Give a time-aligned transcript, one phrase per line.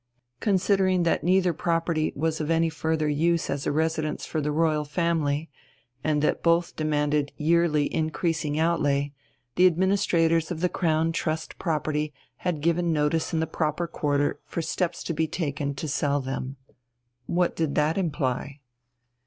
[0.39, 4.83] Considering that neither property was of any further use as a residence for the royal
[4.83, 5.47] family,
[6.03, 9.13] and that both demanded yearly increasing outlay,
[9.57, 14.63] the administrators of the Crown trust property had given notice in the proper quarter for
[14.63, 16.55] steps to be taken to sell them:
[17.27, 18.59] what did that imply?